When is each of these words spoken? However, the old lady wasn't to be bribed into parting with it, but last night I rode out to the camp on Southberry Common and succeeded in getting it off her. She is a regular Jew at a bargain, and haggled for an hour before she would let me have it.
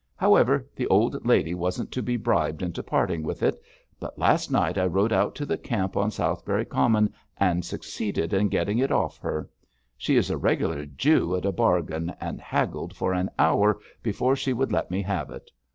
However, 0.15 0.67
the 0.75 0.87
old 0.87 1.27
lady 1.27 1.53
wasn't 1.53 1.91
to 1.91 2.01
be 2.01 2.17
bribed 2.17 2.63
into 2.63 2.81
parting 2.81 3.21
with 3.21 3.43
it, 3.43 3.61
but 3.99 4.17
last 4.17 4.49
night 4.49 4.75
I 4.79 4.87
rode 4.87 5.13
out 5.13 5.35
to 5.35 5.45
the 5.45 5.59
camp 5.59 5.95
on 5.95 6.09
Southberry 6.09 6.65
Common 6.65 7.13
and 7.37 7.63
succeeded 7.63 8.33
in 8.33 8.49
getting 8.49 8.79
it 8.79 8.91
off 8.91 9.19
her. 9.19 9.47
She 9.97 10.15
is 10.15 10.31
a 10.31 10.37
regular 10.37 10.87
Jew 10.87 11.35
at 11.35 11.45
a 11.45 11.51
bargain, 11.51 12.15
and 12.19 12.41
haggled 12.41 12.95
for 12.95 13.13
an 13.13 13.29
hour 13.37 13.77
before 14.01 14.35
she 14.35 14.53
would 14.53 14.71
let 14.71 14.89
me 14.89 15.03
have 15.03 15.29
it. 15.29 15.51